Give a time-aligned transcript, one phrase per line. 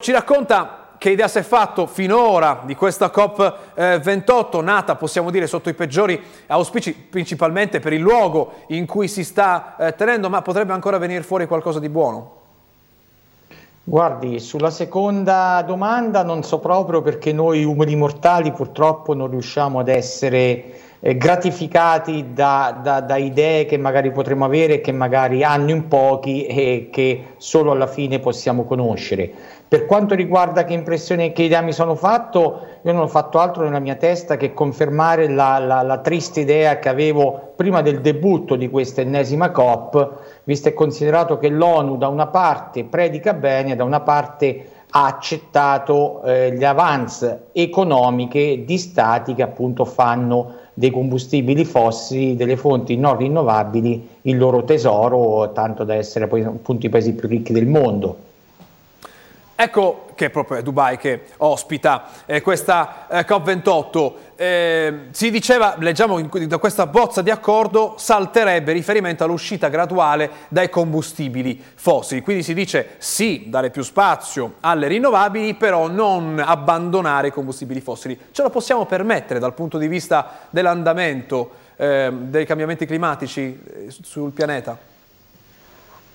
[0.00, 5.48] Ci racconta che idea si è fatto finora di questa COP28, eh, nata possiamo dire
[5.48, 10.40] sotto i peggiori auspici, principalmente per il luogo in cui si sta eh, tenendo, ma
[10.40, 12.36] potrebbe ancora venire fuori qualcosa di buono?
[13.82, 19.88] Guardi, sulla seconda domanda non so proprio perché noi umani mortali purtroppo non riusciamo ad
[19.88, 25.70] essere eh, gratificati da, da, da, idee che magari potremmo avere e che magari hanno
[25.70, 29.30] in pochi e che solo alla fine possiamo conoscere.
[29.68, 33.64] Per quanto riguarda che impressione che idea mi sono fatto, io non ho fatto altro
[33.64, 38.56] nella mia testa che confermare la, la, la triste idea che avevo prima del debutto
[38.56, 43.84] di questa ennesima COP, visto e considerato che l'ONU da una parte predica bene, da
[43.84, 51.64] una parte ha accettato eh, gli avance economiche di stati che appunto fanno dei combustibili
[51.64, 57.14] fossili, delle fonti non rinnovabili, il loro tesoro, tanto da essere poi appunto i paesi
[57.14, 58.16] più ricchi del mondo.
[59.56, 64.12] Ecco che è proprio Dubai che ospita eh, questa eh, COP28.
[64.34, 70.68] Eh, si diceva, leggiamo in, da questa bozza di accordo, salterebbe riferimento all'uscita graduale dai
[70.68, 72.20] combustibili fossili.
[72.20, 78.18] Quindi si dice sì, dare più spazio alle rinnovabili, però non abbandonare i combustibili fossili.
[78.32, 84.32] Ce lo possiamo permettere dal punto di vista dell'andamento eh, dei cambiamenti climatici eh, sul
[84.32, 84.96] pianeta?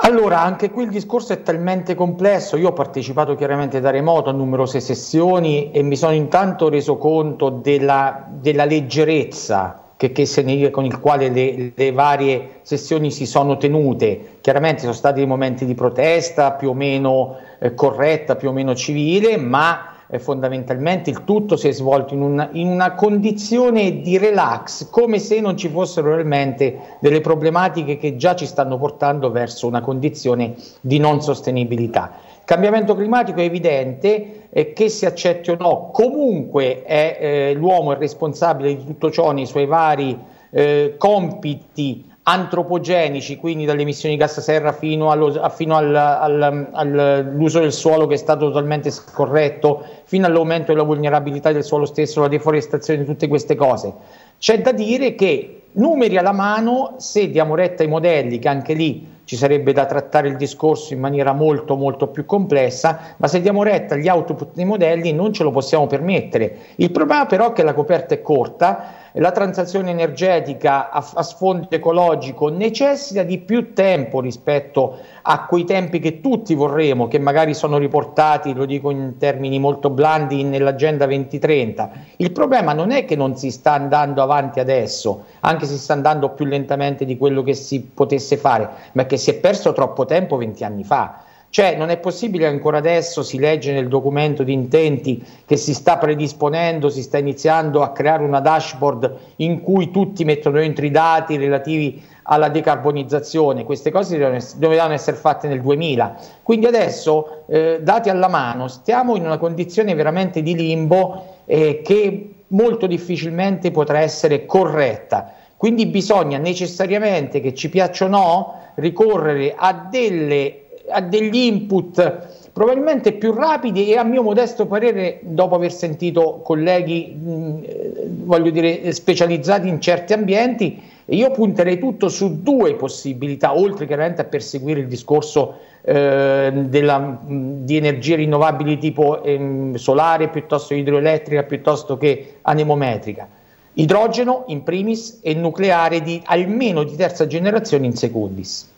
[0.00, 4.32] Allora, anche qui il discorso è talmente complesso, io ho partecipato chiaramente da remoto a
[4.32, 11.00] numerose sessioni e mi sono intanto reso conto della, della leggerezza che, che con il
[11.00, 14.38] quale le, le, varie sessioni si sono tenute.
[14.40, 18.76] Chiaramente sono stati dei momenti di protesta più o meno eh, corretta, più o meno
[18.76, 24.18] civile, ma eh, fondamentalmente il tutto si è svolto in una, in una, condizione di
[24.18, 29.66] relax, come se non ci fossero realmente delle problematiche che già ci stanno portando verso
[29.66, 32.12] una condizione di non sostenibilità.
[32.38, 37.92] Il cambiamento climatico è evidente, eh, che si accetti o no, comunque è, eh, l'uomo
[37.92, 40.18] è responsabile di tutto ciò nei suoi vari
[40.50, 47.60] eh, compiti antropogenici, quindi dalle emissioni di gas serra fino, allo, fino al, al, all'uso
[47.60, 52.28] del suolo che è stato totalmente scorretto, fino all'aumento della vulnerabilità del suolo stesso, la
[52.28, 53.94] deforestazione, tutte queste cose.
[54.38, 59.16] C'è da dire che numeri alla mano, se diamo retta ai modelli, che anche lì
[59.24, 63.62] ci sarebbe da trattare il discorso in maniera molto molto più complessa, ma se diamo
[63.62, 66.56] retta agli output dei modelli non ce lo possiamo permettere.
[66.76, 71.66] Il problema però è che la coperta è corta la transazione energetica a, a, sfondo
[71.70, 77.78] ecologico necessita di più tempo rispetto a quei tempi che tutti vorremmo, che magari sono
[77.78, 81.90] riportati, lo dico in termini molto blandi, nell'agenda 2030.
[82.16, 85.92] Il problema non è che non si sta andando avanti adesso, anche se si sta
[85.92, 90.04] andando più lentamente di quello che si potesse fare, ma che si è perso troppo
[90.04, 91.22] tempo 20 anni fa.
[91.50, 95.96] Cioè non è possibile ancora adesso si legge nel documento di intenti che si sta
[95.96, 101.38] predisponendo, si sta iniziando a creare una dashboard in cui tutti mettono dentro i dati
[101.38, 104.18] relativi alla decarbonizzazione, queste cose
[104.56, 106.16] dovevano essere fatte nel 2000.
[106.42, 112.34] Quindi adesso, eh, dati alla mano, stiamo in una condizione veramente di limbo eh, che
[112.48, 115.32] molto difficilmente potrà essere corretta.
[115.56, 123.12] Quindi bisogna necessariamente, che ci piaccia o no, ricorrere a delle a degli input probabilmente
[123.12, 129.68] più rapidi e a mio modesto parere, dopo aver sentito colleghi, mh, voglio dire, specializzati
[129.68, 135.54] in certi ambienti, io punterei tutto su due possibilità, oltre chiaramente a perseguire il discorso
[135.82, 143.28] eh, della, mh, di energie rinnovabili tipo ehm, solare piuttosto idroelettrica piuttosto che anemometrica.
[143.74, 148.68] Idrogeno in primis e nucleare di almeno di terza generazione in secundis.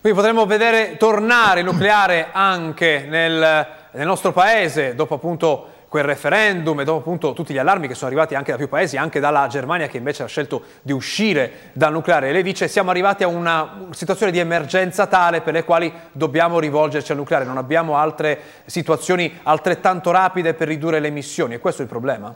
[0.00, 6.80] Quindi potremmo vedere tornare il nucleare anche nel, nel nostro paese dopo appunto quel referendum
[6.80, 9.46] e dopo appunto tutti gli allarmi che sono arrivati anche da più paesi, anche dalla
[9.46, 12.32] Germania che invece ha scelto di uscire dal nucleare.
[12.32, 17.12] Lei dice siamo arrivati a una situazione di emergenza tale per le quali dobbiamo rivolgerci
[17.12, 21.84] al nucleare, non abbiamo altre situazioni altrettanto rapide per ridurre le emissioni e questo è
[21.84, 22.34] il problema?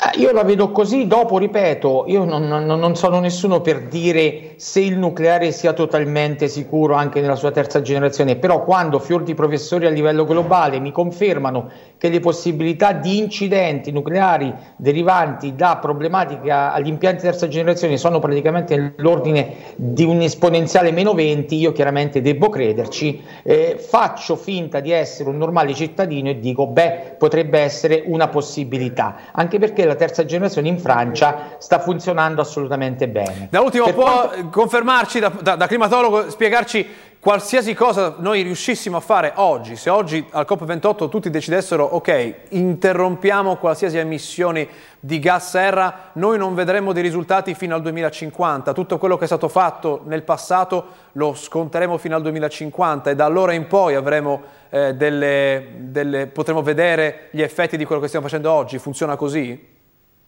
[0.00, 4.52] Eh, io la vedo così, dopo ripeto, io non, non, non, sono nessuno per dire
[4.54, 9.34] se il nucleare sia totalmente sicuro anche nella sua terza generazione, però quando fior di
[9.34, 11.68] professori a livello globale mi confermano
[11.98, 18.20] che le possibilità di incidenti nucleari derivanti da problematiche agli impianti di terza generazione sono
[18.20, 24.92] praticamente nell'ordine di un esponenziale meno 20, io chiaramente devo crederci, eh, faccio finta di
[24.92, 30.24] essere un normale cittadino e dico beh potrebbe essere una possibilità, anche perché la terza
[30.24, 33.48] generazione in Francia sta funzionando assolutamente bene.
[33.50, 34.48] Da ultimo, per può quanto...
[34.50, 36.86] confermarci da, da, da, climatologo, spiegarci
[37.20, 43.56] qualsiasi cosa noi riuscissimo a fare oggi, se oggi al COP28 tutti decidessero ok, interrompiamo
[43.56, 44.68] qualsiasi emissione
[45.00, 48.72] di gas serra, noi non vedremo dei risultati fino al 2050.
[48.72, 53.24] Tutto quello che è stato fatto nel passato lo sconteremo fino al 2050 e da
[53.24, 58.26] allora in poi avremo eh, delle, delle, potremo vedere gli effetti di quello che stiamo
[58.26, 58.78] facendo oggi.
[58.78, 59.76] Funziona così?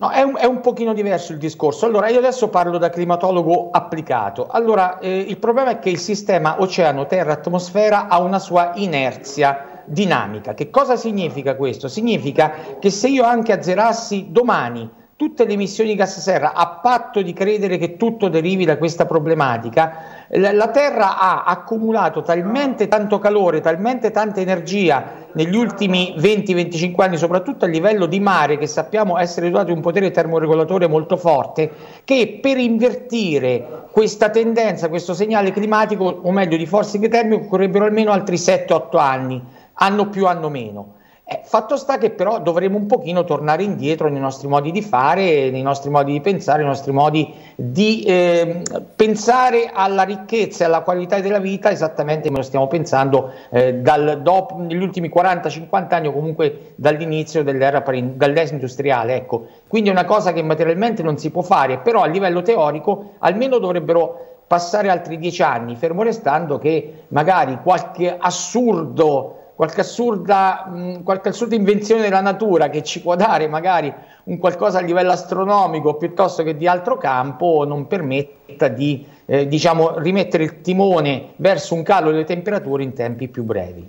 [0.00, 1.85] No, è un, è un, pochino diverso il discorso.
[1.85, 4.47] Allora, io adesso parlo da climatologo applicato.
[4.47, 10.55] Allora, eh, il problema è che il sistema oceano-terra-atmosfera ha una sua inerzia dinamica.
[10.55, 11.87] Che cosa significa questo?
[11.88, 17.20] Significa che se io anche azzerassi domani tutte le emissioni di gas serra a patto
[17.20, 23.61] di credere che tutto derivi da questa problematica, la Terra ha accumulato talmente tanto calore,
[23.61, 29.50] talmente tanta energia negli ultimi 20-25 anni, soprattutto a livello di mare, che sappiamo essere
[29.50, 31.70] dotato di un potere termoregolatore molto forte,
[32.05, 38.11] che per invertire questa tendenza, questo segnale climatico, o meglio di forcing termico, occorrebbero almeno
[38.12, 39.44] altri 7-8 anni,
[39.75, 40.94] anno più, anno meno.
[41.32, 45.48] Eh, fatto sta che però dovremo un pochino tornare indietro nei nostri modi di fare,
[45.50, 48.62] nei nostri modi di pensare, nei nostri modi di eh,
[48.96, 54.22] pensare alla ricchezza e alla qualità della vita esattamente come lo stiamo pensando eh, dal,
[54.22, 59.14] dopo, negli ultimi 40-50 anni o comunque dall'inizio dell'era, dell'era industriale.
[59.14, 59.46] Ecco.
[59.68, 63.58] Quindi è una cosa che materialmente non si può fare, però a livello teorico almeno
[63.58, 71.28] dovrebbero passare altri dieci anni, fermo restando che magari qualche assurdo qualche assurda, mh, qualche
[71.28, 73.92] assurda invenzione della natura che ci può dare magari
[74.24, 79.98] un qualcosa a livello astronomico piuttosto che di altro campo non permetta di eh, diciamo,
[79.98, 83.78] rimettere il timone verso un calo delle temperature in tempi più brevi.